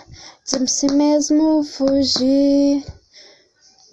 [0.45, 2.84] de si mesmo fugir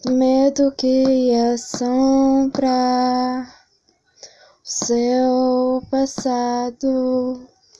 [0.03, 2.67] do medo que assombra
[3.45, 7.47] o seu passado.